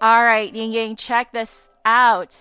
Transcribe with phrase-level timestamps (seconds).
[0.00, 2.34] All right, Ying Ying, check this out.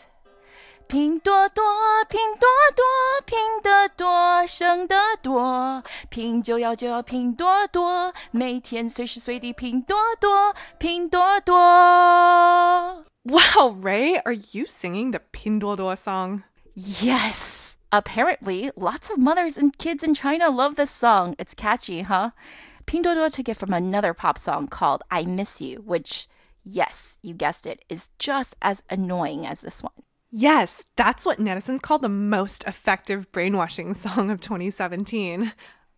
[0.88, 1.64] 拼多多，
[2.08, 2.86] 拼多多，
[3.26, 5.84] 拼得多，省得多。
[6.10, 11.56] 拼就要就要拼多多，每天随时随地拼多多，拼多多。
[13.24, 16.44] Wow, Ray, are you singing the Pinduoduo song?
[16.76, 17.76] Yes.
[17.92, 21.34] Apparently, lots of mothers and kids in China love this song.
[21.40, 22.32] It's catchy, huh?
[22.86, 26.28] Pinduoduo took it from another pop song called I Miss You, which,
[26.66, 29.94] yes, you guessed it, is just as annoying as this one.
[30.32, 35.54] Yes, that's what netizens call the most effective brainwashing song of 2017.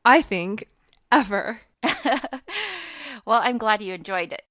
[0.06, 0.68] I think,
[1.12, 1.62] ever.
[3.26, 4.44] well, I'm glad you enjoyed it.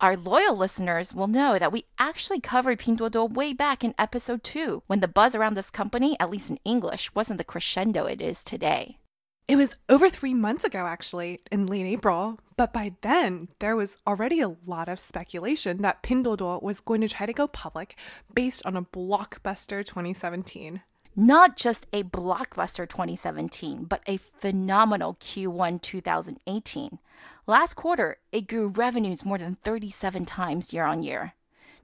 [0.00, 4.82] Our loyal listeners will know that we actually covered Pinduoduo way back in episode 2
[4.88, 8.42] when the buzz around this company, at least in English, wasn't the crescendo it is
[8.42, 8.98] today.
[9.46, 12.40] It was over three months ago, actually, in late April.
[12.62, 17.08] But by then, there was already a lot of speculation that Pinduoduo was going to
[17.08, 17.96] try to go public
[18.32, 20.80] based on a blockbuster 2017.
[21.16, 27.00] Not just a blockbuster 2017, but a phenomenal Q1 2018.
[27.48, 31.32] Last quarter, it grew revenues more than 37 times year on year.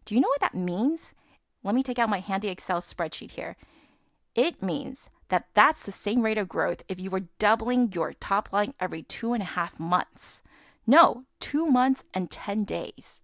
[0.04, 1.12] Do you know what that means?
[1.64, 3.56] Let me take out my handy Excel spreadsheet here.
[4.36, 8.52] It means that that's the same rate of growth if you were doubling your top
[8.52, 10.40] line every two and a half months.
[10.90, 13.20] No, two months and 10 days.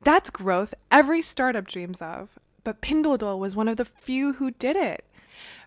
[0.00, 2.38] That's growth every startup dreams of.
[2.64, 5.04] But Pinduoduo was one of the few who did it.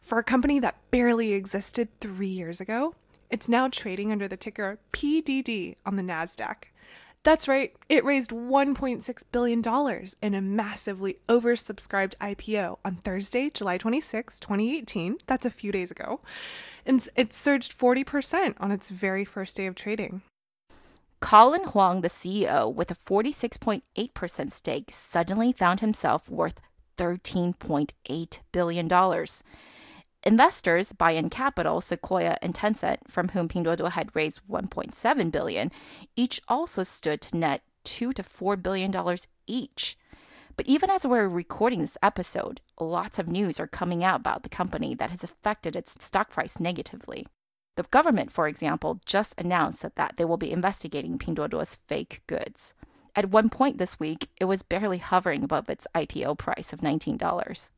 [0.01, 2.95] For a company that barely existed three years ago,
[3.29, 6.55] it's now trading under the ticker PDD on the NASDAQ.
[7.21, 14.39] That's right, it raised $1.6 billion in a massively oversubscribed IPO on Thursday, July 26,
[14.39, 15.17] 2018.
[15.27, 16.21] That's a few days ago.
[16.83, 20.23] And it surged 40% on its very first day of trading.
[21.21, 26.59] Colin Huang, the CEO, with a 46.8% stake, suddenly found himself worth
[26.97, 29.25] $13.8 billion.
[30.23, 35.71] Investors, Banyan Capital, Sequoia, and Tencent, from whom Pinduoduo had raised 1.7 billion,
[36.15, 39.97] each also stood to net 2 to 4 billion dollars each.
[40.57, 44.49] But even as we're recording this episode, lots of news are coming out about the
[44.49, 47.25] company that has affected its stock price negatively.
[47.77, 52.73] The government, for example, just announced that, that they will be investigating Pinduoduo's fake goods.
[53.15, 57.69] At one point this week, it was barely hovering above its IPO price of $19.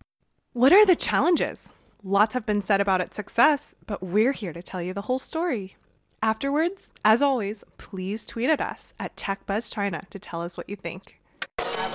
[0.53, 1.71] What are the challenges?
[2.03, 5.19] Lots have been said about its success, but we're here to tell you the whole
[5.19, 5.75] story.
[6.21, 11.19] Afterwards, as always, please tweet at us at TechBuzzChina to tell us what you think.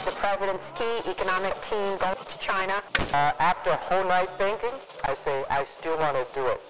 [0.08, 2.82] The president's key economic team goes to China.
[3.12, 4.70] Uh, after a whole night thinking,
[5.04, 6.62] I say I still want to do it.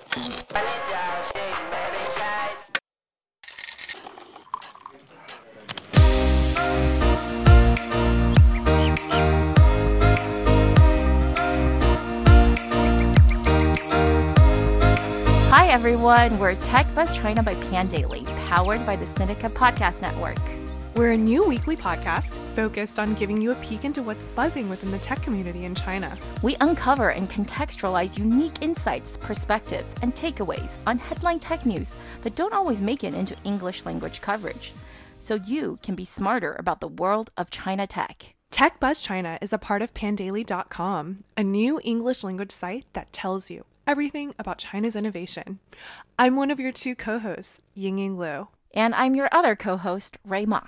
[15.48, 16.36] Hi, everyone.
[16.40, 20.57] We're Tech Buzz China by Pandaily, powered by the Sinica Podcast Network.
[20.98, 24.90] We're a new weekly podcast focused on giving you a peek into what's buzzing within
[24.90, 26.12] the tech community in China.
[26.42, 32.52] We uncover and contextualize unique insights, perspectives, and takeaways on headline tech news that don't
[32.52, 34.72] always make it into English language coverage,
[35.20, 38.34] so you can be smarter about the world of China tech.
[38.50, 43.52] Tech Buzz China is a part of Pandaily.com, a new English language site that tells
[43.52, 45.60] you everything about China's innovation.
[46.18, 48.48] I'm one of your two co hosts, Ying Ying Lu.
[48.74, 50.62] And I'm your other co host, Ray Ma.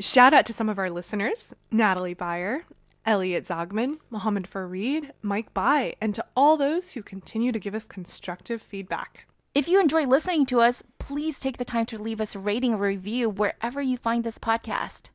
[0.00, 2.64] Shout out to some of our listeners Natalie Beyer,
[3.04, 7.84] Elliot Zogman, Mohammed Fareed, Mike Bai, and to all those who continue to give us
[7.84, 9.26] constructive feedback.
[9.54, 12.74] If you enjoy listening to us, please take the time to leave us a rating
[12.74, 15.10] or review wherever you find this podcast.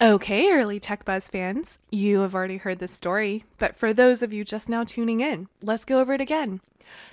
[0.00, 4.32] Okay, early Tech Buzz fans, you have already heard this story, but for those of
[4.32, 6.60] you just now tuning in, let's go over it again.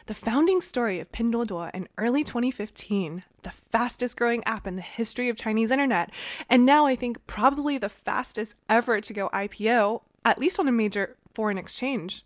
[0.07, 5.29] The founding story of Pinduoduo in early 2015, the fastest growing app in the history
[5.29, 6.11] of Chinese internet,
[6.49, 10.71] and now I think probably the fastest ever to go IPO, at least on a
[10.71, 12.23] major foreign exchange.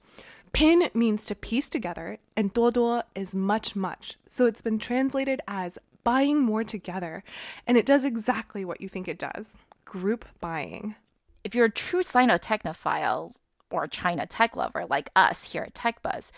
[0.52, 5.78] Pin means to piece together, and Duoduo is much, much, so it's been translated as
[6.04, 7.24] buying more together,
[7.68, 10.96] and it does exactly what you think it does group buying.
[11.44, 13.34] If you're a true Sino technophile
[13.70, 16.32] or China tech lover like us here at TechBuzz,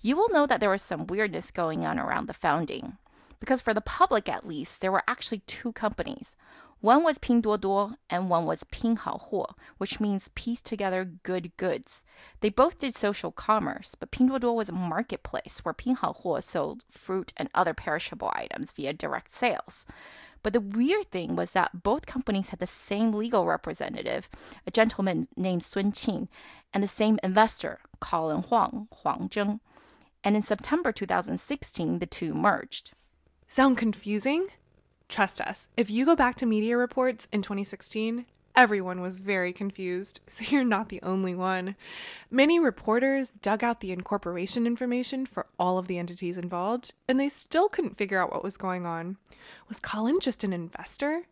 [0.00, 2.98] you will know that there was some weirdness going on around the founding.
[3.40, 6.34] Because for the public at least, there were actually two companies.
[6.80, 12.04] One was Pinduoduo and one was Pinhaohuo, which means piece together good goods.
[12.40, 17.50] They both did social commerce, but Pinduoduo was a marketplace where Pinhaohuo sold fruit and
[17.52, 19.86] other perishable items via direct sales.
[20.44, 24.28] But the weird thing was that both companies had the same legal representative,
[24.64, 26.28] a gentleman named Sun Qin,
[26.72, 29.60] and the same investor, Colin Huang, Huang Zheng.
[30.24, 32.92] And in September 2016, the two merged.
[33.46, 34.48] Sound confusing?
[35.08, 40.20] Trust us, if you go back to media reports in 2016, everyone was very confused,
[40.26, 41.76] so you're not the only one.
[42.30, 47.30] Many reporters dug out the incorporation information for all of the entities involved, and they
[47.30, 49.16] still couldn't figure out what was going on.
[49.68, 51.22] Was Colin just an investor?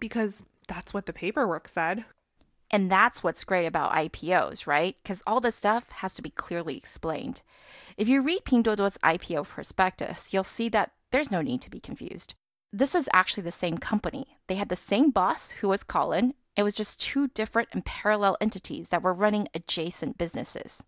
[0.00, 2.04] Because that's what the paperwork said.
[2.70, 4.96] And that's what's great about IPOs, right?
[5.02, 7.42] Because all this stuff has to be clearly explained.
[7.96, 12.34] If you read Pinduoduo's IPO prospectus, you'll see that there's no need to be confused.
[12.72, 14.38] This is actually the same company.
[14.48, 16.34] They had the same boss, who was Colin.
[16.56, 20.82] It was just two different and parallel entities that were running adjacent businesses.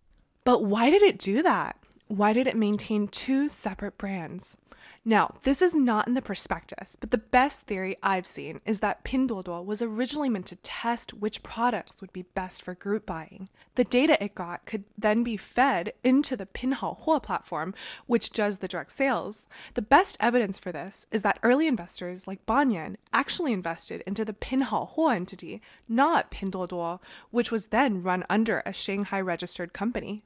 [0.45, 1.77] But why did it do that?
[2.09, 4.57] Why did it maintain two separate brands?
[5.05, 9.05] Now, this is not in the prospectus, but the best theory I've seen is that
[9.05, 13.51] Pinduoduo was originally meant to test which products would be best for group buying.
[13.75, 17.75] The data it got could then be fed into the Pinhaohuo platform,
[18.07, 19.45] which does the direct sales.
[19.75, 24.33] The best evidence for this is that early investors like Banyan actually invested into the
[24.33, 27.01] Pinhaohuo entity, not Pinduoduo,
[27.31, 30.23] which was then run under a Shanghai registered company.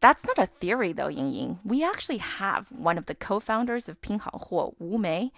[0.00, 1.58] That's not a theory, though, Ying Ying.
[1.64, 5.32] We actually have one of the co founders of Pinhaohuo, Wu Mei,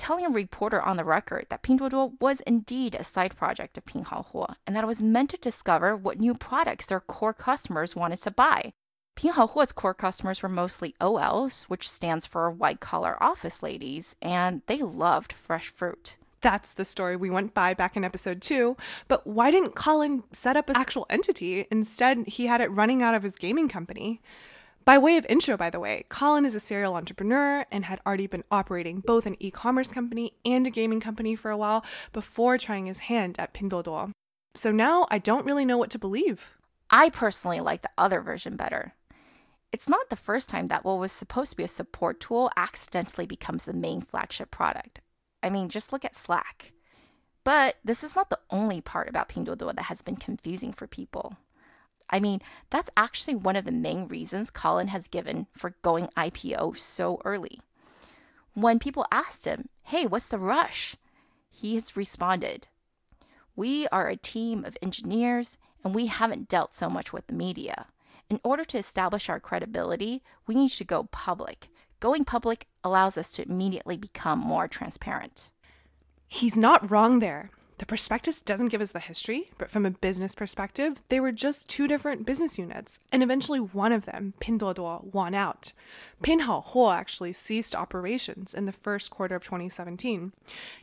[0.00, 4.54] telling a reporter on the record that Pinduoduo was indeed a side project of Pinhaohuo
[4.66, 8.30] and that it was meant to discover what new products their core customers wanted to
[8.30, 8.72] buy.
[9.14, 14.78] Pinhaohuo's core customers were mostly OLs, which stands for white collar office ladies, and they
[14.78, 16.16] loved fresh fruit.
[16.42, 18.76] That's the story we went by back in episode two.
[19.08, 21.66] But why didn't Colin set up an actual entity?
[21.70, 24.20] Instead, he had it running out of his gaming company.
[24.86, 28.26] By way of intro, by the way, Colin is a serial entrepreneur and had already
[28.26, 32.56] been operating both an e commerce company and a gaming company for a while before
[32.56, 34.12] trying his hand at Pinduoduo.
[34.54, 36.50] So now I don't really know what to believe.
[36.90, 38.94] I personally like the other version better.
[39.70, 43.26] It's not the first time that what was supposed to be a support tool accidentally
[43.26, 45.00] becomes the main flagship product.
[45.42, 46.72] I mean, just look at Slack.
[47.44, 51.36] But this is not the only part about Pinduoduo that has been confusing for people.
[52.10, 52.40] I mean,
[52.70, 57.60] that's actually one of the main reasons Colin has given for going IPO so early.
[58.52, 60.96] When people asked him, hey, what's the rush?
[61.50, 62.68] He has responded,
[63.56, 67.86] we are a team of engineers and we haven't dealt so much with the media.
[68.28, 71.68] In order to establish our credibility, we need to go public.
[72.00, 75.50] Going public allows us to immediately become more transparent.
[76.26, 77.50] He's not wrong there.
[77.80, 81.66] The prospectus doesn't give us the history, but from a business perspective, they were just
[81.66, 85.72] two different business units, and eventually one of them, Pinduoduo, won out.
[86.22, 90.34] Pinhaohuo actually ceased operations in the first quarter of 2017.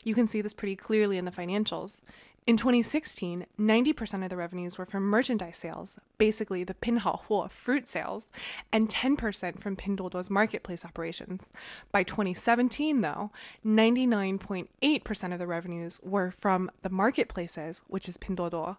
[0.04, 2.02] You can see this pretty clearly in the financials.
[2.48, 8.32] In 2016, 90% of the revenues were from merchandise sales, basically the Pinhaohuo fruit sales,
[8.72, 11.50] and 10% from Pinduoduo's marketplace operations.
[11.92, 13.32] By 2017, though,
[13.66, 18.78] 99.8% of the revenues were from the marketplaces, which is Pinduoduo.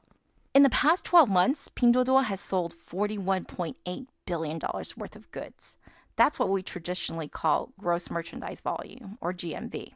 [0.55, 4.61] In the past 12 months, Pinduoduo has sold $41.8 billion
[4.97, 5.77] worth of goods.
[6.17, 9.93] That's what we traditionally call gross merchandise volume, or GMV.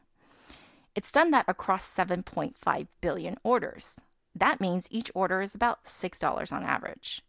[0.94, 3.96] It's done that across 7.5 billion orders.
[4.34, 7.22] That means each order is about $6 on average.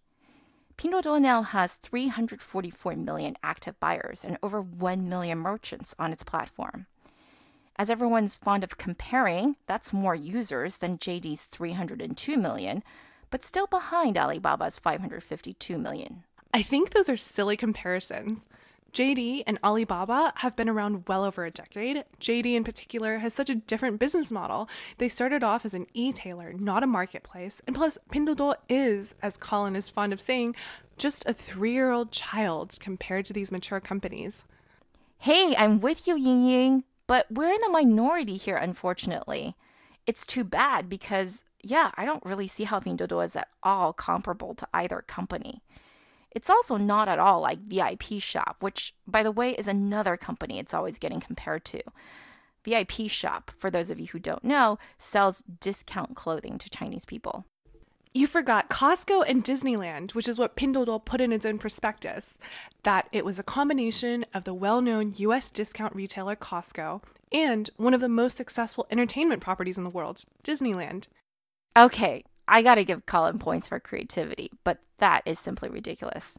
[0.78, 6.88] Pinduoduo has 344 million active buyers and over 1 million merchants on its platform.
[7.78, 12.84] As everyone's fond of comparing, that's more users than JD's 302 million,
[13.30, 16.24] but still behind Alibaba's 552 million.
[16.54, 18.46] I think those are silly comparisons.
[18.94, 22.04] JD and Alibaba have been around well over a decade.
[22.20, 24.70] JD, in particular, has such a different business model.
[25.00, 27.60] They started off as an e-tailer, not a marketplace.
[27.66, 30.56] And plus, Pinduoduo is, as Colin is fond of saying,
[30.96, 34.46] just a three-year-old child compared to these mature companies.
[35.18, 39.56] Hey, I'm with you, Ying Ying, but we're in the minority here, unfortunately.
[40.06, 44.54] It's too bad because, yeah, I don't really see how Pinduoduo is at all comparable
[44.54, 45.64] to either company.
[46.36, 50.60] It's also not at all like VIP Shop, which, by the way, is another company
[50.60, 51.82] it's always getting compared to.
[52.64, 57.46] VIP Shop, for those of you who don't know, sells discount clothing to Chinese people.
[58.16, 62.38] You forgot Costco and Disneyland, which is what Pinduoduo put in its own prospectus,
[62.84, 68.02] that it was a combination of the well-known US discount retailer Costco and one of
[68.02, 71.08] the most successful entertainment properties in the world, Disneyland.
[71.76, 76.38] Okay, I gotta give Colin points for creativity, but that is simply ridiculous.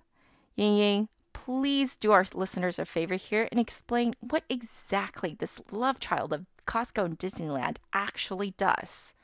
[0.57, 5.99] Ying Ying, please do our listeners a favor here and explain what exactly this love
[5.99, 9.15] child of Costco and Disneyland actually does.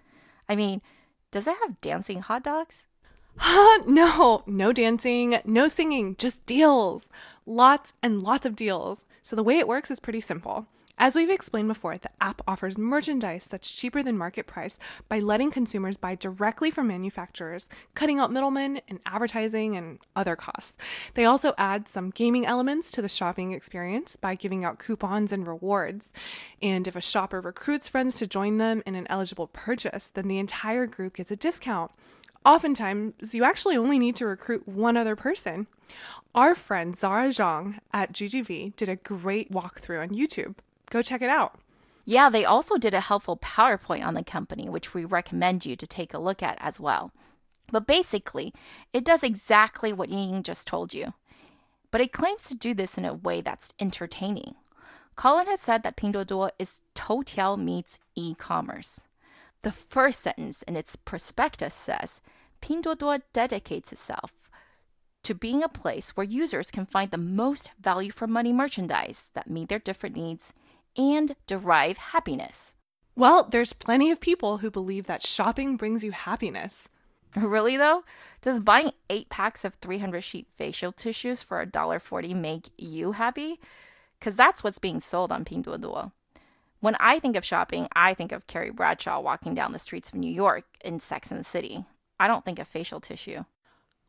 [0.48, 0.82] I mean,
[1.30, 2.86] does it have dancing hot dogs?
[3.36, 7.08] Huh, no, no dancing, no singing, just deals.
[7.46, 9.04] Lots and lots of deals.
[9.22, 10.66] So the way it works is pretty simple.
[11.02, 14.78] As we've explained before, the app offers merchandise that's cheaper than market price
[15.08, 20.76] by letting consumers buy directly from manufacturers, cutting out middlemen and advertising and other costs.
[21.14, 25.46] They also add some gaming elements to the shopping experience by giving out coupons and
[25.46, 26.12] rewards.
[26.60, 30.38] And if a shopper recruits friends to join them in an eligible purchase, then the
[30.38, 31.92] entire group gets a discount.
[32.44, 35.66] Oftentimes, you actually only need to recruit one other person.
[36.34, 40.56] Our friend Zara Zhang at GGV did a great walkthrough on YouTube.
[40.90, 41.58] Go check it out.
[42.04, 45.86] Yeah, they also did a helpful PowerPoint on the company, which we recommend you to
[45.86, 47.12] take a look at as well.
[47.70, 48.52] But basically,
[48.92, 51.14] it does exactly what Ying just told you.
[51.92, 54.56] But it claims to do this in a way that's entertaining.
[55.14, 59.00] Colin has said that Pinduoduo is Toutiao meets e-commerce.
[59.62, 62.20] The first sentence in its prospectus says
[62.62, 64.32] Pinduoduo dedicates itself
[65.22, 69.50] to being a place where users can find the most value for money merchandise that
[69.50, 70.54] meet their different needs
[70.96, 72.74] and derive happiness.
[73.16, 76.88] Well, there's plenty of people who believe that shopping brings you happiness.
[77.36, 78.02] Really though?
[78.42, 83.60] Does buying 8 packs of 300 sheet facial tissues for $1.40 make you happy?
[84.20, 86.10] Cuz that's what's being sold on Pinduoduo.
[86.80, 90.16] When I think of shopping, I think of Carrie Bradshaw walking down the streets of
[90.16, 91.84] New York in Sex and the City.
[92.18, 93.44] I don't think of facial tissue.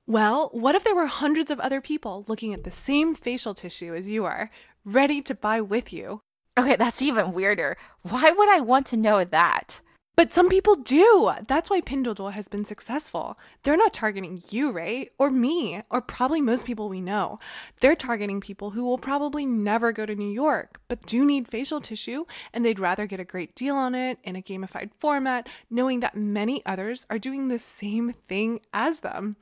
[0.08, 3.94] Well, what if there were hundreds of other people looking at the same facial tissue
[3.94, 4.50] as you are,
[4.84, 6.22] ready to buy with you?
[6.58, 7.78] Okay, that's even weirder.
[8.02, 9.82] Why would I want to know that?
[10.18, 11.32] But some people do.
[11.48, 13.40] That's why Pinduoduo has been successful.
[13.64, 15.10] They're not targeting you, right?
[15.18, 17.40] Or me, or probably most people we know.
[17.80, 21.80] They're targeting people who will probably never go to New York, but do need facial
[21.80, 26.02] tissue, and they'd rather get a great deal on it in a gamified format, knowing
[26.02, 29.38] that many others are doing the same thing as them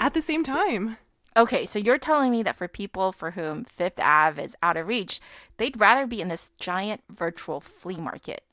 [0.00, 0.96] at the same time.
[1.36, 4.86] Okay, so you're telling me that for people for whom Fifth Ave is out of
[4.86, 5.20] reach,
[5.56, 8.44] they'd rather be in this giant virtual flea market.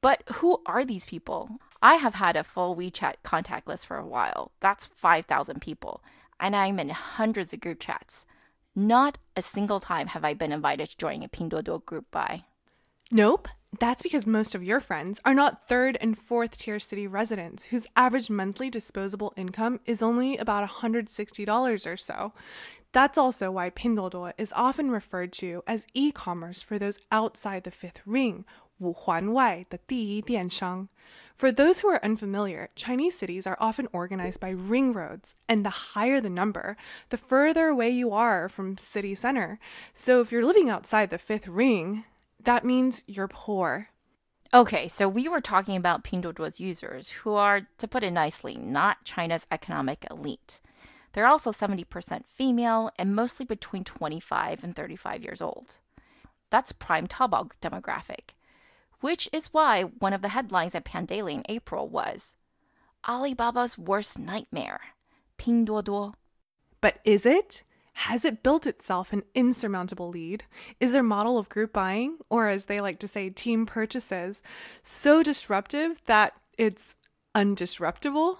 [0.00, 1.58] But who are these people?
[1.82, 4.50] I have had a full WeChat contact list for a while.
[4.60, 6.02] That's 5,000 people.
[6.38, 8.24] And I'm in hundreds of group chats.
[8.74, 12.44] Not a single time have I been invited to join a Pinduoduo group by.
[13.10, 13.48] Nope.
[13.78, 17.86] That's because most of your friends are not third and fourth tier city residents whose
[17.94, 22.32] average monthly disposable income is only about $160 or so.
[22.92, 28.00] That's also why Pinduoduo is often referred to as e-commerce for those outside the fifth
[28.04, 28.44] ring,
[28.82, 30.22] Wuhuanwai, the Di
[31.36, 35.70] For those who are unfamiliar, Chinese cities are often organized by ring roads, and the
[35.70, 36.76] higher the number,
[37.10, 39.60] the further away you are from city center.
[39.94, 42.04] So if you're living outside the fifth ring,
[42.44, 43.88] that means you're poor.
[44.52, 49.04] Okay, so we were talking about Pinduoduo's users, who are, to put it nicely, not
[49.04, 50.58] China's economic elite.
[51.12, 55.76] They're also 70% female and mostly between 25 and 35 years old.
[56.50, 58.34] That's prime Taobao demographic,
[59.00, 62.34] which is why one of the headlines at Pandaily in April was
[63.06, 64.80] Alibaba's worst nightmare,
[65.38, 66.14] Pinduoduo.
[66.80, 67.62] But is it?
[68.04, 70.44] Has it built itself an insurmountable lead?
[70.80, 74.42] Is their model of group buying, or as they like to say, team purchases,
[74.82, 76.96] so disruptive that it's
[77.34, 78.38] undisruptible?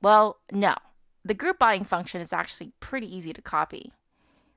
[0.00, 0.76] Well, no.
[1.26, 3.92] The group buying function is actually pretty easy to copy.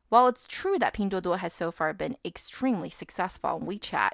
[0.08, 4.12] While it's true that Pinduoduo has so far been extremely successful on WeChat,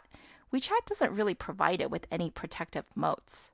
[0.52, 3.52] WeChat doesn't really provide it with any protective moats.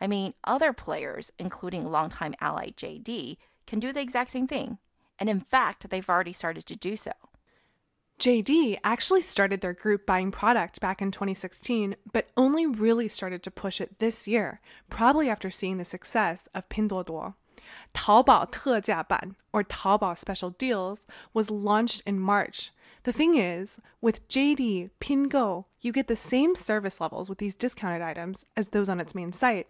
[0.00, 4.78] I mean, other players, including longtime ally JD, can do the exact same thing.
[5.19, 7.11] And in fact, they've already started to do so.
[8.19, 13.51] JD actually started their group buying product back in 2016, but only really started to
[13.51, 17.35] push it this year, probably after seeing the success of Pinduoduo.
[17.93, 22.71] Taobao 特价版, or Taobao special deals, was launched in March.
[23.03, 28.01] The thing is, with JD Pingo, you get the same service levels with these discounted
[28.01, 29.67] items as those on its main site.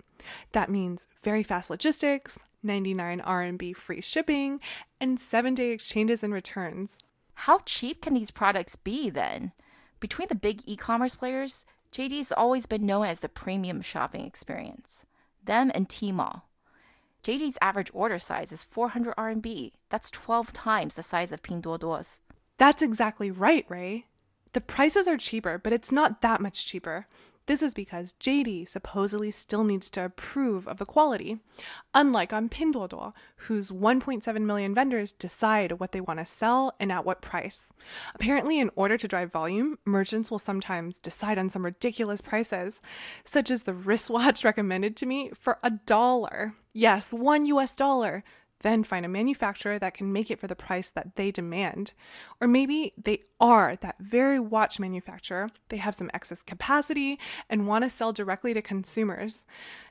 [0.54, 4.60] That means very fast logistics, 99 RMB free shipping,
[5.01, 6.99] and 7-day exchanges and returns.
[7.35, 9.53] How cheap can these products be then?
[9.99, 15.05] Between the big e commerce players, JD's always been known as the premium shopping experience.
[15.45, 16.43] Them and Tmall.
[17.23, 19.73] JD's average order size is 400 RMB.
[19.89, 22.21] That's 12 times the size of Pinduoduo's.
[22.59, 24.07] That's exactly right, Ray.
[24.53, 27.07] The prices are cheaper, but it's not that much cheaper.
[27.51, 31.41] This is because JD supposedly still needs to approve of the quality.
[31.93, 37.05] Unlike on Pinduoduo, whose 1.7 million vendors decide what they want to sell and at
[37.05, 37.73] what price.
[38.15, 42.81] Apparently, in order to drive volume, merchants will sometimes decide on some ridiculous prices,
[43.25, 46.55] such as the wristwatch recommended to me for a dollar.
[46.73, 48.23] Yes, one US dollar
[48.63, 51.93] then find a manufacturer that can make it for the price that they demand.
[52.41, 57.85] Or maybe they are that very watch manufacturer, they have some excess capacity and want
[57.85, 59.45] to sell directly to consumers.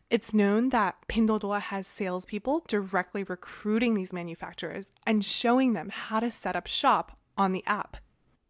[0.10, 6.32] It's known that Pinduoduo has salespeople directly recruiting these manufacturers and showing them how to
[6.32, 7.98] set up shop on the app.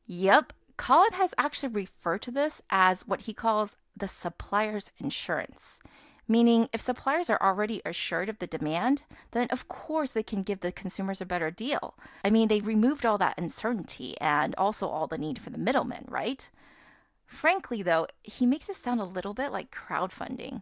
[0.05, 5.79] Yep, Colin has actually referred to this as what he calls the supplier's insurance
[6.29, 10.61] meaning if suppliers are already assured of the demand, then of course they can give
[10.61, 11.95] the consumers a better deal.
[12.23, 16.05] I mean, they removed all that uncertainty and also all the need for the middlemen,
[16.07, 16.49] right?
[17.25, 20.61] Frankly, though, he makes it sound a little bit like crowdfunding.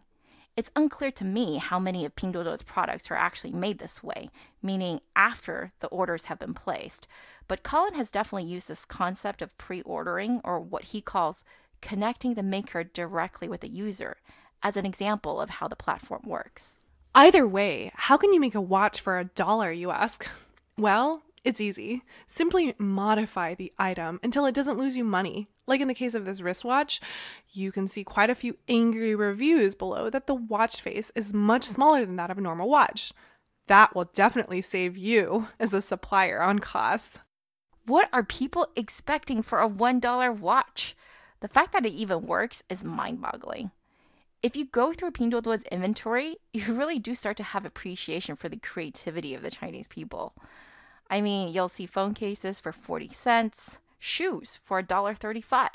[0.56, 4.28] It's unclear to me how many of Pinduoduo's products are actually made this way,
[4.60, 7.06] meaning after the orders have been placed.
[7.46, 11.44] But Colin has definitely used this concept of pre ordering, or what he calls
[11.80, 14.16] connecting the maker directly with the user,
[14.62, 16.76] as an example of how the platform works.
[17.14, 20.28] Either way, how can you make a watch for a dollar, you ask?
[20.80, 22.02] Well, it's easy.
[22.28, 25.48] Simply modify the item until it doesn't lose you money.
[25.66, 27.00] Like in the case of this wristwatch,
[27.50, 31.64] you can see quite a few angry reviews below that the watch face is much
[31.64, 33.12] smaller than that of a normal watch.
[33.66, 37.18] That will definitely save you as a supplier on costs.
[37.86, 40.94] What are people expecting for a $1 watch?
[41.40, 43.72] The fact that it even works is mind boggling
[44.41, 48.57] if you go through Pinduoduo's inventory, you really do start to have appreciation for the
[48.57, 50.33] creativity of the Chinese people.
[51.09, 55.69] I mean, you'll see phone cases for 40 cents, shoes for $1.35.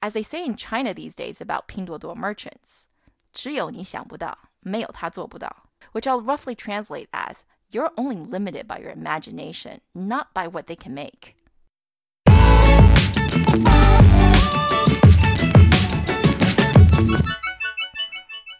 [0.00, 2.86] As they say in China these days about Pinduoduo merchants,
[3.32, 10.66] 只有你想不到,没有他做不到, which I'll roughly translate as you're only limited by your imagination, not by what
[10.66, 11.35] they can make.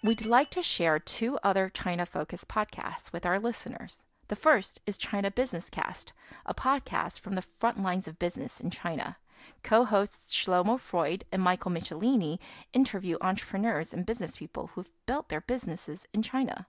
[0.08, 4.04] We'd like to share two other China focused podcasts with our listeners.
[4.30, 6.14] The first is China Business Cast,
[6.46, 9.18] a podcast from the front lines of business in China.
[9.64, 12.40] Co hosts Shlomo Freud and Michael Michelini
[12.72, 16.68] interview entrepreneurs and business people who've built their businesses in China.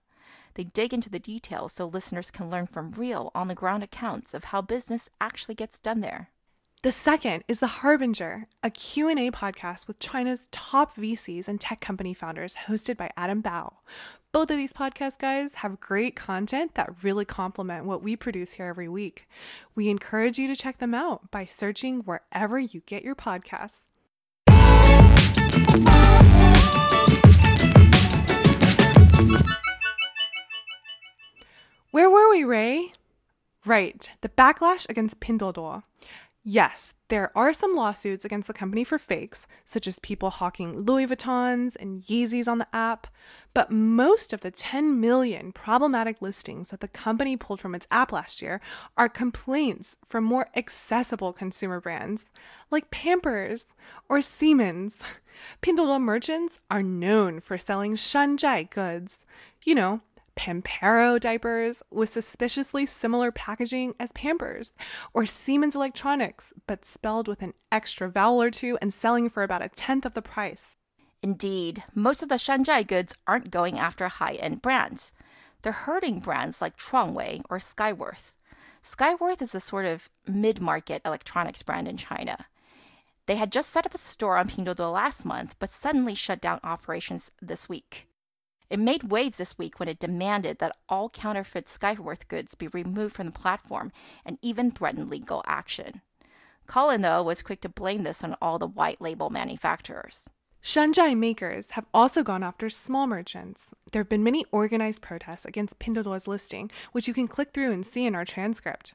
[0.55, 4.35] They dig into the details so listeners can learn from real, on the ground accounts
[4.35, 6.31] of how business actually gets done there.
[6.83, 12.15] The second is The Harbinger, a Q&A podcast with China's top VCs and tech company
[12.15, 13.73] founders hosted by Adam Bao.
[14.31, 18.67] Both of these podcast guys have great content that really complement what we produce here
[18.67, 19.27] every week.
[19.75, 23.81] We encourage you to check them out by searching wherever you get your podcasts.
[31.91, 32.93] Where were we, Ray?
[33.67, 35.83] Right, the backlash against Pinduoduo.
[36.45, 41.07] Yes, there are some lawsuits against the company for fakes, such as people hawking Louis
[41.07, 43.07] Vuittons and Yeezys on the app,
[43.53, 48.13] but most of the 10 million problematic listings that the company pulled from its app
[48.13, 48.61] last year
[48.97, 52.31] are complaints from more accessible consumer brands
[52.71, 53.67] like Pampers
[54.09, 55.03] or Siemens.
[55.63, 59.21] Pinduoduo merchants are known for selling shanzhai goods,
[59.65, 60.01] you know,
[60.39, 64.73] Pampero diapers with suspiciously similar packaging as Pampers,
[65.13, 69.65] or Siemens Electronics, but spelled with an extra vowel or two and selling for about
[69.65, 70.77] a tenth of the price.
[71.25, 75.11] Indeed, most of the Shanzhai goods aren't going after high end brands.
[75.63, 78.35] They're hurting brands like Chuangwei or Skyworth.
[78.85, 82.47] Skyworth is a sort of mid market electronics brand in China.
[83.27, 86.61] They had just set up a store on Pinduoduo last month, but suddenly shut down
[86.63, 88.07] operations this week.
[88.71, 93.17] It made waves this week when it demanded that all counterfeit Skyworth goods be removed
[93.17, 93.93] from the platform
[94.25, 96.03] and even threatened legal action.
[96.67, 100.29] Colin, though, was quick to blame this on all the white label manufacturers.
[100.63, 103.71] Shanzhai makers have also gone after small merchants.
[103.93, 107.87] There have been many organized protests against Pinduoduo's listing, which you can click through and
[107.87, 108.95] see in our transcript.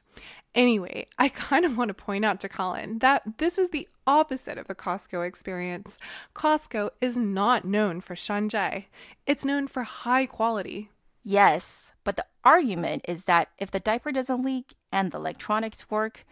[0.54, 4.58] Anyway, I kind of want to point out to Colin that this is the opposite
[4.58, 5.98] of the Costco experience.
[6.34, 8.84] Costco is not known for Shanzhai,
[9.26, 10.90] it's known for high quality.
[11.22, 16.26] Yes, but the argument is that if the diaper doesn't leak and the electronics work,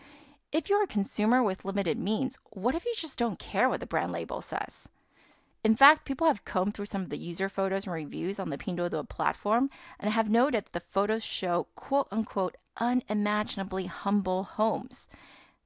[0.52, 3.86] if you're a consumer with limited means, what if you just don't care what the
[3.86, 4.86] brand label says?
[5.64, 8.58] In fact, people have combed through some of the user photos and reviews on the
[8.58, 9.70] Pinduoduo platform
[10.00, 15.08] and have noted that the photos show quote unquote unimaginably humble homes.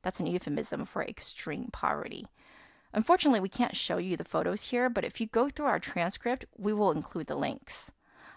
[0.03, 2.27] That's an euphemism for extreme poverty.
[2.93, 6.45] Unfortunately, we can't show you the photos here, but if you go through our transcript,
[6.59, 7.91] we will include the links.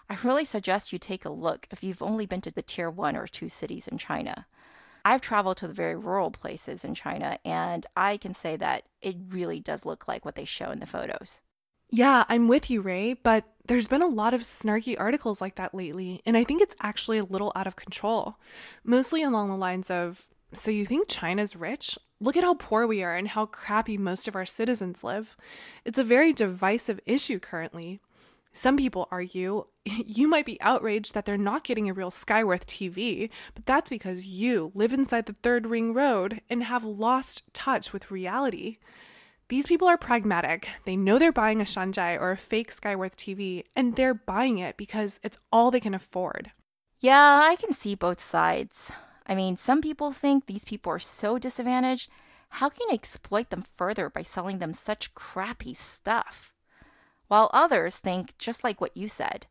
[0.08, 3.16] I really suggest you take a look if you've only been to the tier one
[3.16, 4.46] or two cities in China.
[5.04, 9.16] I've traveled to the very rural places in China, and I can say that it
[9.28, 11.42] really does look like what they show in the photos.
[11.90, 15.74] Yeah, I'm with you, Ray, but there's been a lot of snarky articles like that
[15.74, 18.36] lately, and I think it's actually a little out of control.
[18.84, 21.98] Mostly along the lines of So you think China's rich?
[22.20, 25.36] Look at how poor we are and how crappy most of our citizens live.
[25.84, 28.00] It's a very divisive issue currently.
[28.52, 33.30] Some people argue you might be outraged that they're not getting a real Skyworth TV,
[33.54, 38.10] but that's because you live inside the third ring road and have lost touch with
[38.10, 38.78] reality.
[39.50, 40.68] These people are pragmatic.
[40.84, 44.76] They know they're buying a Shanzhai or a fake Skyworth TV, and they're buying it
[44.76, 46.52] because it's all they can afford.
[47.00, 48.92] Yeah, I can see both sides.
[49.26, 52.08] I mean, some people think these people are so disadvantaged.
[52.50, 56.52] How can you exploit them further by selling them such crappy stuff?
[57.26, 59.48] While others think, just like what you said,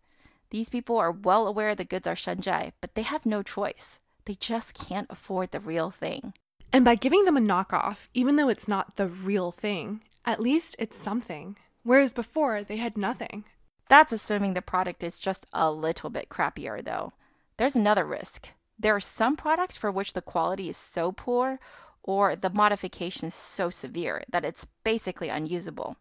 [0.50, 4.00] these people are well aware the goods are Shanzhai, but they have no choice.
[4.24, 6.32] They just can't afford the real thing.
[6.71, 10.75] And by giving them a knockoff, even though it's not the real thing, at least
[10.77, 11.58] it's something.
[11.84, 13.45] Whereas before, they had nothing.
[13.89, 17.13] That's assuming the product is just a little bit crappier, though.
[17.58, 18.49] There's another risk.
[18.77, 21.60] There are some products for which the quality is so poor
[22.03, 25.97] or the modification so severe that it's basically unusable.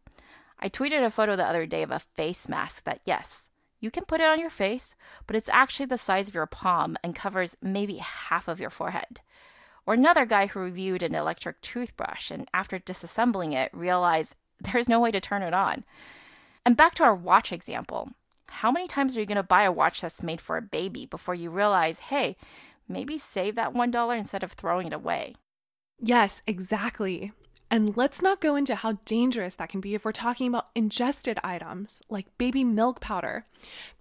[0.61, 3.48] I tweeted a photo the other day of a face mask that, yes,
[3.81, 4.94] you can put it on your face,
[5.26, 9.20] but it's actually the size of your palm and covers maybe half of your forehead.
[9.88, 15.01] Or another guy who reviewed an electric toothbrush and after disassembling it realized there's no
[15.01, 15.83] way to turn it on.
[16.66, 18.11] And back to our watch example.
[18.48, 21.07] How many times are you going to buy a watch that's made for a baby
[21.07, 22.37] before you realize, hey,
[22.87, 25.37] maybe save that $1 instead of throwing it away?
[25.98, 27.33] Yes, exactly.
[27.70, 31.38] And let's not go into how dangerous that can be if we're talking about ingested
[31.42, 33.46] items like baby milk powder.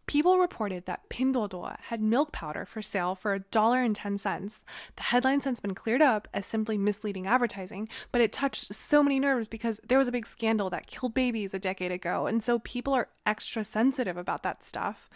[0.07, 4.59] People reported that Pinduoduo had milk powder for sale for $1.10.
[4.95, 9.19] The headline since been cleared up as simply misleading advertising, but it touched so many
[9.19, 12.59] nerves because there was a big scandal that killed babies a decade ago, and so
[12.59, 15.09] people are extra sensitive about that stuff.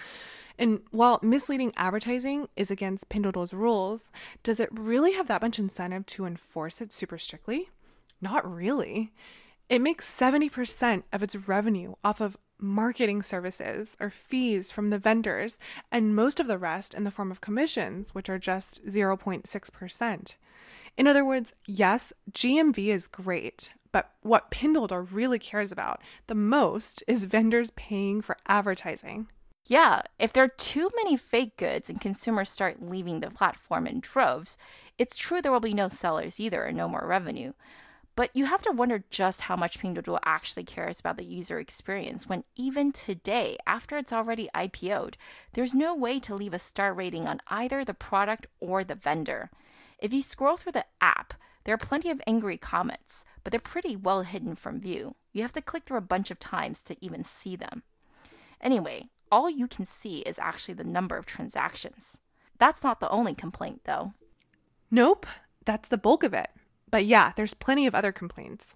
[0.60, 4.12] And while misleading advertising is against Pinduoduo's rules,
[4.43, 7.69] does it really have that much incentive to enforce it super strictly?
[8.19, 9.13] Not really.
[9.69, 15.58] It makes 70% of its revenue off of marketing services or fees from the vendors,
[15.91, 20.36] and most of the rest in the form of commissions, which are just 0.6%.
[20.97, 27.04] In other words, yes, GMV is great, but what Pinduoduo really cares about the most
[27.08, 29.28] is vendors paying for advertising.
[29.67, 34.02] Yeah, if there are too many fake goods and consumers start leaving the platform in
[34.02, 34.58] droves,
[34.97, 37.54] it's true there will be no sellers either and no more revenue.
[38.15, 42.28] But you have to wonder just how much Pinduoduo actually cares about the user experience
[42.28, 45.17] when even today, after it's already IPO'd,
[45.54, 49.50] there's no way to leave a star rating on either the product or the vendor.
[49.97, 53.95] If you scroll through the app, there are plenty of angry comments, but they're pretty
[53.95, 55.15] well hidden from view.
[55.32, 57.84] You have to click through a bunch of times to even see them.
[58.60, 62.17] Anyway, all you can see is actually the number of transactions.
[62.58, 64.13] That's not the only complaint, though.
[64.89, 65.26] Nope,
[65.63, 66.50] that's the bulk of it.
[66.91, 68.75] But yeah, there's plenty of other complaints.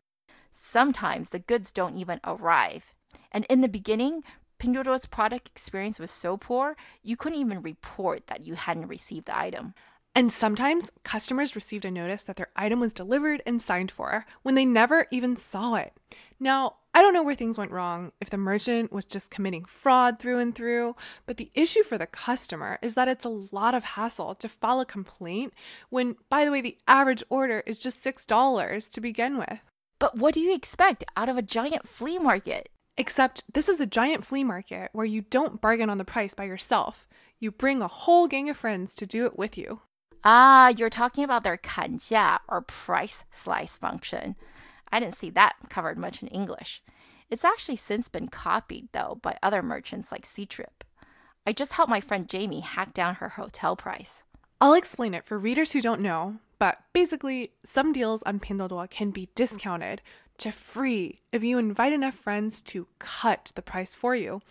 [0.51, 2.95] Sometimes the goods don't even arrive.
[3.32, 4.23] And in the beginning,
[4.58, 9.38] Pinduoduo's product experience was so poor, you couldn't even report that you hadn't received the
[9.38, 9.73] item.
[10.17, 14.56] And sometimes customers received a notice that their item was delivered and signed for when
[14.56, 15.93] they never even saw it.
[16.39, 20.17] Now, I don't know where things went wrong, if the merchant was just committing fraud
[20.17, 23.84] through and through, but the issue for the customer is that it's a lot of
[23.84, 25.53] hassle to file a complaint
[25.89, 29.60] when, by the way, the average order is just $6 to begin with.
[29.99, 32.69] But what do you expect out of a giant flea market?
[32.97, 36.45] Except this is a giant flea market where you don't bargain on the price by
[36.45, 37.10] yourself.
[37.41, 39.81] You bring a whole gang of friends to do it with you.
[40.23, 44.38] Ah, you're talking about their 砍价 or price slice function.
[44.95, 46.81] I didn't see that covered much in English.
[47.29, 50.86] It's actually since been copied, though, by other merchants like Ctrip.
[51.45, 54.23] I just helped my friend Jamie hack down her hotel price.
[54.62, 59.12] I'll explain it for readers who don't know, but basically, some deals on Pinduoduo can
[59.12, 60.01] be discounted
[60.38, 64.41] to free if you invite enough friends to cut the price for you,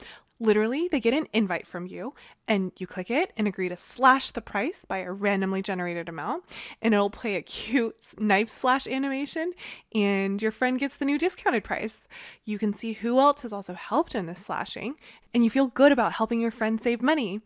[0.45, 2.13] Literally, they get an invite from you,
[2.47, 6.45] and you click it and agree to slash the price by a randomly generated amount,
[6.83, 9.55] and it'll play a cute knife slash animation,
[9.95, 12.07] and your friend gets the new discounted price.
[12.45, 14.97] You can see who else has also helped in this slashing,
[15.33, 17.41] and you feel good about helping your friend save money.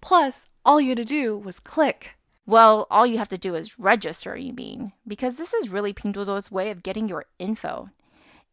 [0.00, 2.16] Plus, all you had to do was click.
[2.46, 4.92] Well, all you have to do is register, you mean?
[5.08, 7.90] Because this is really Pinduoduo's way of getting your info.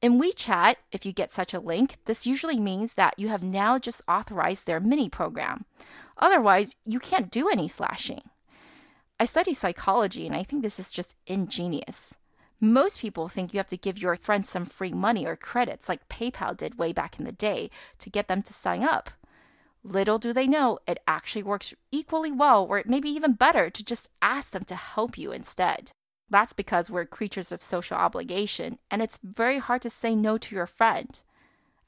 [0.02, 3.78] In WeChat, if you get such a link, this usually means that you have now
[3.78, 5.66] just authorized their mini program.
[6.18, 8.24] Otherwise, you can't do any slashing.
[9.20, 12.16] I study psychology and I think this is just ingenious.
[12.60, 16.10] Most people think you have to give your friends some free money or credits like
[16.10, 19.12] PayPal did way back in the day to get them to sign up.
[19.84, 23.70] Little do they know it actually works equally well or it may be even better
[23.70, 25.92] to just ask them to help you instead.
[26.32, 30.56] That's because we're creatures of social obligation, and it's very hard to say no to
[30.56, 31.22] your friend.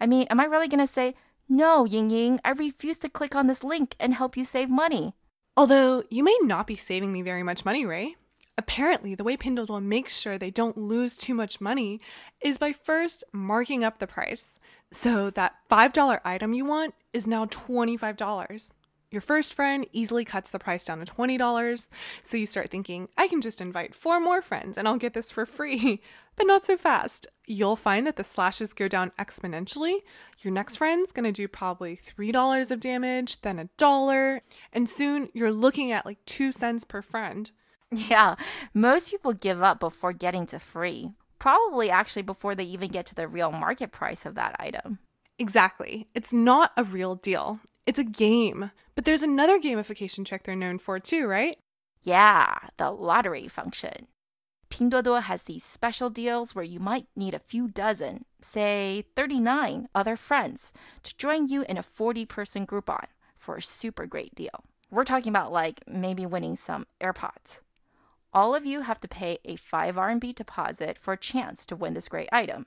[0.02, 1.16] I mean, am I really going to say,
[1.48, 5.16] no, Ying Ying, I refuse to click on this link and help you save money?
[5.56, 8.18] Although you may not be saving me very much money, Ray.
[8.58, 12.02] Apparently, the way Pinduoduo makes sure they don't lose too much money
[12.42, 14.60] is by first marking up the price.
[14.92, 18.72] So that $5 item you want is now $25.
[19.14, 21.88] Your first friend easily cuts the price down to $20,
[22.24, 25.32] so you start thinking, I can just invite four more friends and I'll get this
[25.32, 26.02] for free.
[26.36, 27.28] But not so fast.
[27.46, 29.98] You'll find that the slashes go down exponentially.
[30.40, 35.52] Your next friend's gonna do probably $3 of damage, then a dollar, and soon you're
[35.52, 37.52] looking at like two cents per friend.
[37.92, 38.34] Yeah,
[38.74, 41.12] most people give up before getting to free.
[41.38, 44.98] Probably actually before they even get to the real market price of that item.
[45.38, 46.08] Exactly.
[46.16, 47.60] It's not a real deal.
[47.86, 48.72] It's a game.
[48.96, 51.58] But there's another gamification trick they're known for too, right?
[52.04, 54.08] Yeah, the lottery function.
[54.70, 60.16] Pinduoduo has these special deals where you might need a few dozen, say 39 other
[60.16, 63.06] friends to join you in a 40 person Groupon
[63.38, 64.64] for a super great deal.
[64.90, 67.60] We're talking about like maybe winning some AirPods.
[68.34, 71.94] All of you have to pay a 5 RMB deposit for a chance to win
[71.94, 72.66] this great item.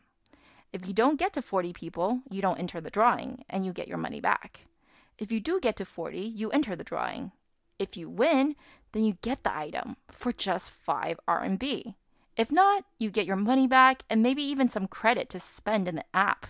[0.72, 3.88] If you don't get to 40 people, you don't enter the drawing and you get
[3.88, 4.66] your money back.
[5.18, 7.32] If you do get to 40, you enter the drawing.
[7.78, 8.56] If you win,
[8.92, 11.94] then you get the item for just 5 RMB.
[12.36, 15.96] If not, you get your money back and maybe even some credit to spend in
[15.96, 16.46] the app.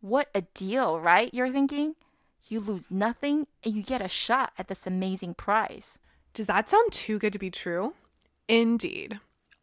[0.00, 1.32] What a deal, right?
[1.34, 1.96] You're thinking?
[2.46, 5.98] You lose nothing and you get a shot at this amazing prize.
[6.34, 7.94] Does that sound too good to be true?
[8.46, 9.18] Indeed.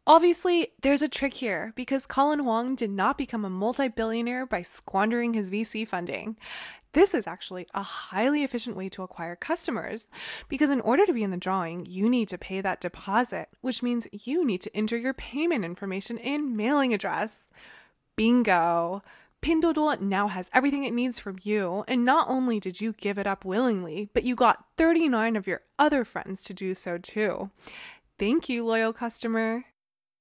[0.07, 4.61] Obviously, there's a trick here because Colin Huang did not become a multi billionaire by
[4.61, 6.37] squandering his VC funding.
[6.95, 10.07] This is actually a highly efficient way to acquire customers
[10.47, 13.83] because, in order to be in the drawing, you need to pay that deposit, which
[13.83, 17.47] means you need to enter your payment information and mailing address.
[18.15, 19.01] Bingo!
[19.41, 23.27] Pinduoduo now has everything it needs from you, and not only did you give it
[23.27, 27.51] up willingly, but you got 39 of your other friends to do so too.
[28.17, 29.65] Thank you, loyal customer.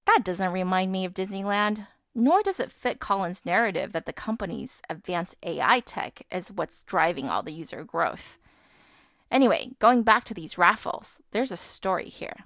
[0.06, 4.80] That doesn't remind me of Disneyland, nor does it fit Colin's narrative that the company's
[4.88, 8.38] advanced AI tech is what's driving all the user growth.
[9.30, 12.44] Anyway, going back to these raffles, there's a story here.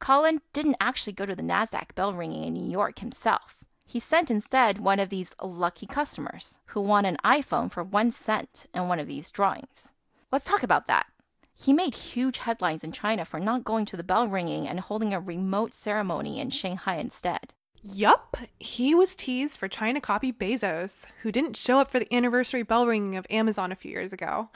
[0.00, 3.56] Colin didn't actually go to the NASDAQ bell ringing in New York himself.
[3.86, 8.66] He sent instead one of these lucky customers who won an iPhone for one cent
[8.74, 9.88] in one of these drawings.
[10.30, 11.06] Let's talk about that.
[11.54, 15.14] He made huge headlines in China for not going to the bell ringing and holding
[15.14, 17.54] a remote ceremony in Shanghai instead.
[17.82, 22.12] Yup, he was teased for trying to copy Bezos, who didn't show up for the
[22.14, 24.50] anniversary bell ringing of Amazon a few years ago.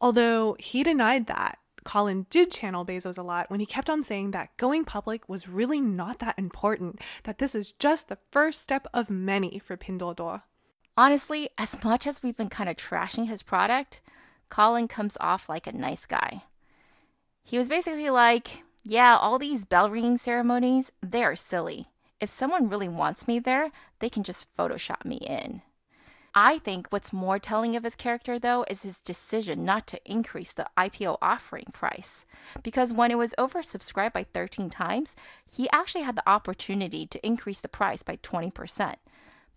[0.00, 4.32] Although he denied that, Colin did channel Bezos a lot when he kept on saying
[4.32, 8.86] that going public was really not that important, that this is just the first step
[8.92, 10.42] of many for Pinduoduo.
[10.96, 14.00] Honestly, as much as we've been kind of trashing his product,
[14.48, 16.44] Colin comes off like a nice guy.
[17.42, 21.88] He was basically like, Yeah, all these bell ringing ceremonies, they are silly.
[22.24, 25.60] If someone really wants me there, they can just Photoshop me in.
[26.34, 30.54] I think what's more telling of his character, though, is his decision not to increase
[30.54, 32.24] the IPO offering price.
[32.62, 35.14] Because when it was oversubscribed by 13 times,
[35.46, 38.94] he actually had the opportunity to increase the price by 20%.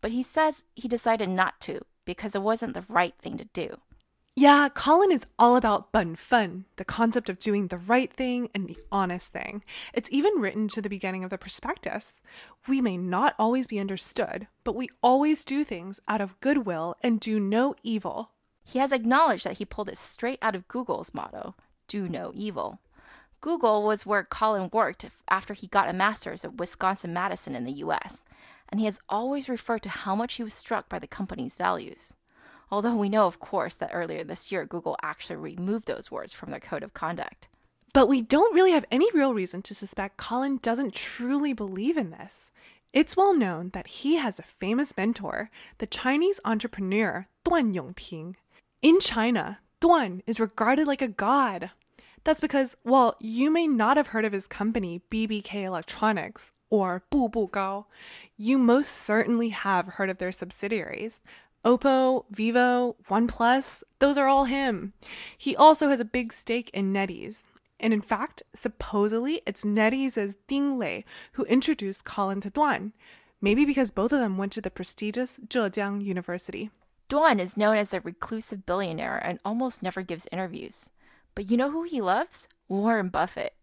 [0.02, 3.78] But he says he decided not to because it wasn't the right thing to do.
[4.40, 8.78] Yeah, Colin is all about benfen, the concept of doing the right thing and the
[8.92, 9.64] honest thing.
[9.96, 12.22] It's even written to the beginning of the prospectus.
[12.68, 17.20] We may not always be understood, but we always do things out of goodwill and
[17.20, 18.30] do no evil.
[18.64, 21.56] He has acknowledged that he pulled it straight out of Google's motto
[21.88, 22.80] do no evil.
[23.42, 27.80] Google was where Colin worked after he got a master's at Wisconsin Madison in the
[27.84, 28.24] US,
[28.70, 32.14] and he has always referred to how much he was struck by the company's values
[32.70, 36.52] Although we know, of course, that earlier this year, Google actually removed those words from
[36.52, 37.48] their code of conduct.
[37.94, 42.12] But we don't really have any real reason to suspect Colin doesn't truly believe in
[42.12, 42.52] this.
[42.94, 48.36] It's well known that he has a famous mentor, the Chinese entrepreneur Duan Yongping.
[48.82, 51.72] In China, Duan is regarded like a god.
[52.24, 57.30] That's because, while you may not have heard of his company, BBK Electronics, or Bu
[57.30, 57.88] Bu Gao,
[58.36, 61.22] you most certainly have heard of their subsidiaries,
[61.68, 64.94] Oppo, Vivo, OnePlus, those are all him.
[65.38, 67.44] He also has a big stake in NetEase.
[67.78, 71.04] And in fact, supposedly it's NetEase's Ding Lei
[71.34, 72.94] who introduced Colin to Duan,
[73.42, 76.70] maybe because both of them went to the prestigious Zhejiang University.
[77.10, 80.90] Duan is known as a reclusive billionaire and almost never gives interviews.
[81.36, 82.48] But you know who he loves?
[82.70, 83.56] Warren Buffett.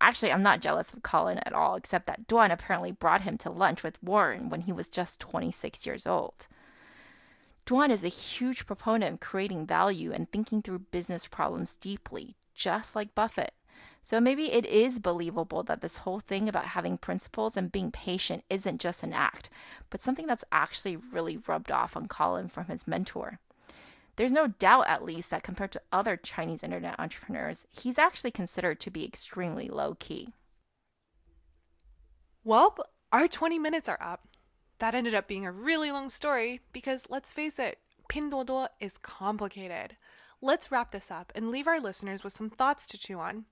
[0.00, 3.50] Actually, I'm not jealous of Colin at all, except that Duan apparently brought him to
[3.50, 6.46] lunch with Warren when he was just 26 years old.
[7.66, 12.96] Duan is a huge proponent of creating value and thinking through business problems deeply, just
[12.96, 13.52] like Buffett.
[14.02, 18.44] So maybe it is believable that this whole thing about having principles and being patient
[18.50, 19.50] isn't just an act,
[19.88, 23.38] but something that's actually really rubbed off on Colin from his mentor.
[24.16, 28.80] There's no doubt, at least, that compared to other Chinese internet entrepreneurs, he's actually considered
[28.80, 30.34] to be extremely low key.
[32.42, 32.76] Well,
[33.12, 34.26] our 20 minutes are up.
[34.80, 39.96] That ended up being a really long story because let's face it, Pinduoduo is complicated.
[40.40, 43.44] Let's wrap this up and leave our listeners with some thoughts to chew on.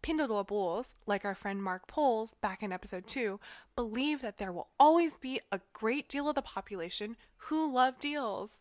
[0.00, 3.40] Pinduoduo bulls, like our friend Mark Poles back in episode 2,
[3.74, 8.60] believe that there will always be a great deal of the population who love deals.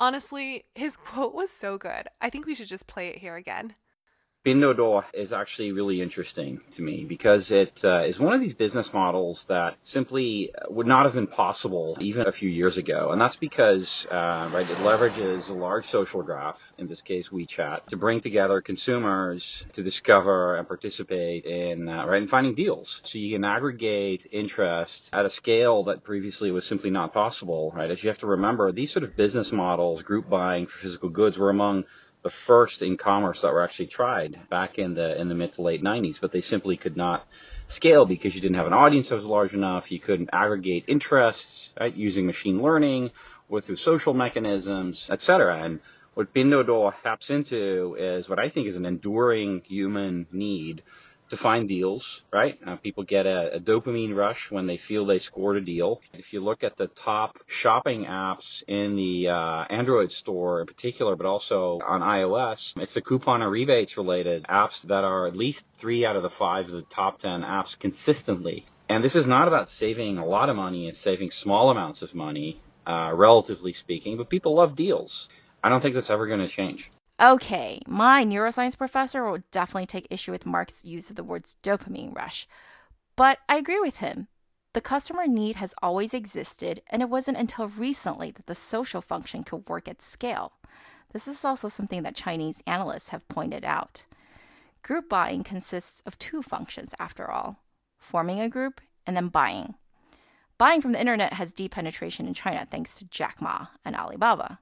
[0.00, 2.08] Honestly, his quote was so good.
[2.20, 3.76] I think we should just play it here again.
[4.44, 8.92] Pinduoduo is actually really interesting to me because it uh, is one of these business
[8.92, 13.10] models that simply would not have been possible even a few years ago.
[13.12, 17.86] And that's because, uh, right, it leverages a large social graph, in this case WeChat,
[17.86, 23.00] to bring together consumers to discover and participate in, uh, right, in finding deals.
[23.04, 27.92] So you can aggregate interest at a scale that previously was simply not possible, right?
[27.92, 31.38] As you have to remember, these sort of business models, group buying for physical goods,
[31.38, 31.84] were among
[32.22, 35.62] the first in commerce that were actually tried back in the in the mid to
[35.62, 37.26] late 90s, but they simply could not
[37.68, 39.90] scale because you didn't have an audience that was large enough.
[39.90, 43.10] You couldn't aggregate interests right, using machine learning
[43.48, 45.64] or through social mechanisms, etc.
[45.64, 45.80] And
[46.14, 50.82] what Pinduoduo taps into is what I think is an enduring human need
[51.32, 52.58] to find deals, right?
[52.66, 56.02] Uh, people get a, a, dopamine rush when they feel they scored a deal.
[56.12, 61.16] If you look at the top shopping apps in the uh, Android store in particular,
[61.16, 65.64] but also on iOS, it's the coupon or rebates related apps that are at least
[65.78, 68.66] three out of the five of the top 10 apps consistently.
[68.90, 72.14] And this is not about saving a lot of money, it's saving small amounts of
[72.14, 75.30] money, uh, relatively speaking, but people love deals.
[75.64, 76.90] I don't think that's ever going to change.
[77.22, 82.12] Okay, my neuroscience professor will definitely take issue with Mark's use of the words dopamine
[82.12, 82.48] rush.
[83.14, 84.26] But I agree with him.
[84.72, 89.44] The customer need has always existed, and it wasn't until recently that the social function
[89.44, 90.54] could work at scale.
[91.12, 94.04] This is also something that Chinese analysts have pointed out.
[94.82, 97.58] Group buying consists of two functions, after all
[98.00, 99.74] forming a group and then buying.
[100.58, 104.58] Buying from the internet has deep penetration in China thanks to Jack Ma and Alibaba.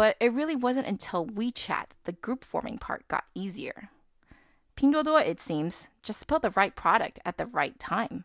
[0.00, 3.90] But it really wasn't until WeChat that the group forming part got easier.
[4.74, 8.24] Pinduoduo, it seems, just built the right product at the right time.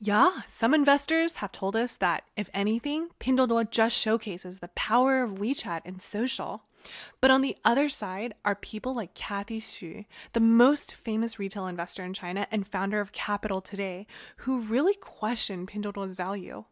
[0.00, 5.40] Yeah, some investors have told us that, if anything, Pinduoduo just showcases the power of
[5.40, 6.62] WeChat and social.
[7.20, 12.04] But on the other side are people like Kathy Xu, the most famous retail investor
[12.04, 16.66] in China and founder of Capital Today, who really question Pinduoduo's value.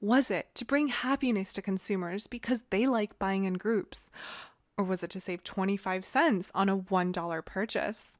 [0.00, 4.10] Was it to bring happiness to consumers because they like buying in groups?
[4.76, 8.12] Or was it to save 25 cents on a $1 purchase?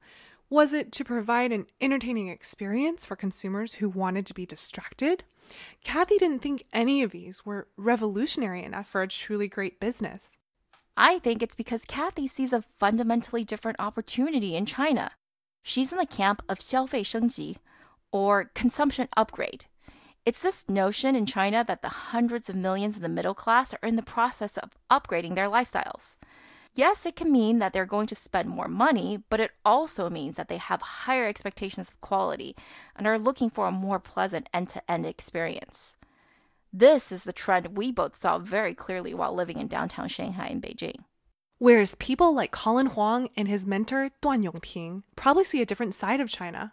[0.48, 5.24] Was it to provide an entertaining experience for consumers who wanted to be distracted?
[5.83, 10.38] Cathy didn't think any of these were revolutionary enough for a truly great business.
[10.96, 15.12] I think it's because Cathy sees a fundamentally different opportunity in China.
[15.62, 17.57] She's in the camp of 消费升级,
[18.12, 19.66] or consumption upgrade.
[20.25, 23.88] It's this notion in China that the hundreds of millions in the middle class are
[23.88, 26.17] in the process of upgrading their lifestyles.
[26.75, 30.36] Yes, it can mean that they're going to spend more money, but it also means
[30.36, 32.55] that they have higher expectations of quality
[32.95, 35.95] and are looking for a more pleasant end to end experience.
[36.71, 40.62] This is the trend we both saw very clearly while living in downtown Shanghai and
[40.62, 41.03] Beijing.
[41.58, 46.21] Whereas people like Colin Huang and his mentor Duan Yongping probably see a different side
[46.21, 46.71] of China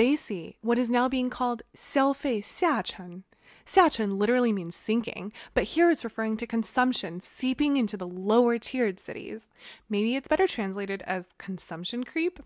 [0.00, 3.22] They see what is now being called 消费下沉.
[3.66, 9.00] Xiachen literally means sinking, but here it's referring to consumption seeping into the lower tiered
[9.00, 9.48] cities.
[9.88, 12.38] Maybe it's better translated as consumption creep.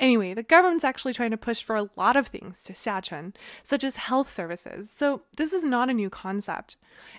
[0.00, 3.84] Anyway, the government's actually trying to push for a lot of things to Xiachen, such
[3.84, 6.78] as health services, so this is not a new concept.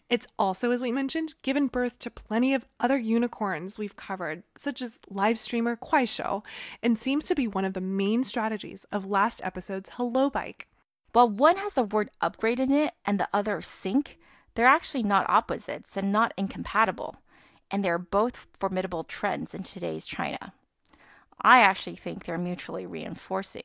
[0.09, 4.81] It's also, as we mentioned, given birth to plenty of other unicorns we've covered, such
[4.81, 6.43] as live streamer Kuaishou,
[6.81, 10.67] and seems to be one of the main strategies of last episode's Hello Bike.
[11.13, 14.17] While one has the word upgrade in it and the other sink,
[14.55, 17.17] they're actually not opposites and not incompatible,
[17.69, 20.53] and they're both formidable trends in today's China.
[21.41, 23.63] I actually think they're mutually reinforcing.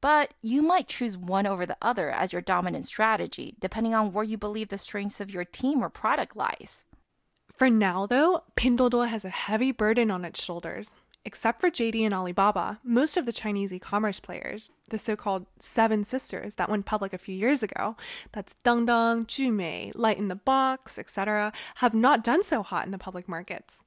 [0.00, 4.24] But you might choose one over the other as your dominant strategy, depending on where
[4.24, 6.84] you believe the strengths of your team or product lies.
[7.56, 10.90] For now, though, Pinduoduo has a heavy burden on its shoulders.
[11.26, 15.46] Except for JD and Alibaba, most of the Chinese e commerce players, the so called
[15.58, 17.96] Seven Sisters that went public a few years ago,
[18.32, 22.98] that's Dangdang, Jumei, Light in the Box, etc., have not done so hot in the
[22.98, 23.82] public markets.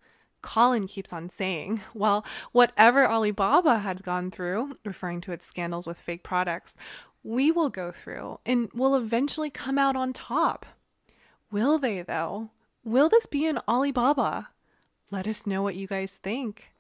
[0.47, 5.99] Colin keeps on saying, well, whatever Alibaba has gone through, referring to its scandals with
[5.99, 6.73] fake products,
[7.21, 10.65] we will go through and will eventually come out on top.
[11.51, 12.51] Will they, though?
[12.85, 14.47] Will this be an Alibaba?
[15.11, 16.71] Let us know what you guys think.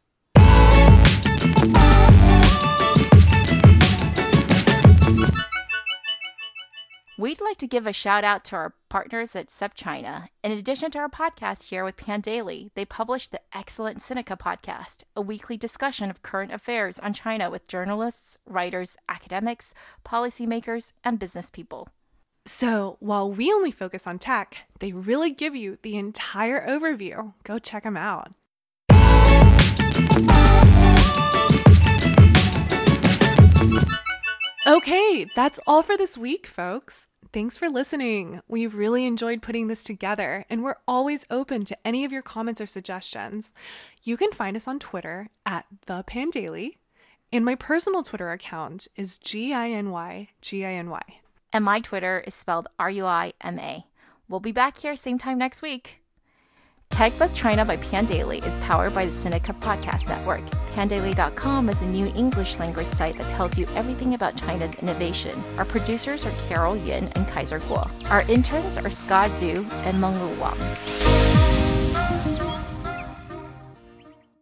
[7.19, 10.27] We'd like to give a shout out to our partners at SupChina.
[10.43, 15.21] In addition to our podcast here with Pandaily, they publish the excellent Sinica podcast, a
[15.21, 19.73] weekly discussion of current affairs on China with journalists, writers, academics,
[20.05, 21.89] policymakers, and business people.
[22.45, 27.33] So, while we only focus on tech, they really give you the entire overview.
[27.43, 28.31] Go check them out.
[34.67, 37.07] Okay, that's all for this week, folks.
[37.31, 38.41] Thanks for listening.
[38.49, 42.59] We really enjoyed putting this together, and we're always open to any of your comments
[42.59, 43.53] or suggestions.
[44.03, 46.71] You can find us on Twitter at the Pandaily,
[47.31, 51.01] and my personal Twitter account is G I N Y G I N Y.
[51.53, 53.85] And my Twitter is spelled R U I M A.
[54.27, 56.01] We'll be back here same time next week.
[56.89, 60.43] Tech TechBuzz China by Pandaily is powered by the Sinica Podcast Network.
[60.77, 65.43] Pandaily.com is a new English language site that tells you everything about China's innovation.
[65.57, 67.89] Our producers are Carol Yin and Kaiser Kuo.
[68.11, 71.06] Our interns are Scott Du and Menglu Wang.